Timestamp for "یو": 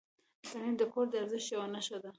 1.51-1.63